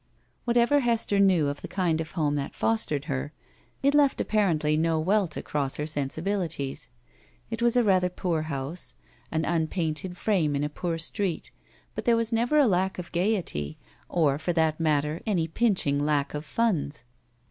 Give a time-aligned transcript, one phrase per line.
[0.47, 3.33] "WTiatever Hester knew of the kind of home that fostered her,
[3.83, 6.87] it left apparently no welt across her sensibiUties.
[7.51, 8.95] It was a rather poor house,
[9.31, 11.51] an un painted frame in a poor street,
[11.93, 13.77] but there was never a lack of gayety
[14.09, 17.03] or, for that matter, any pinching lack of funds.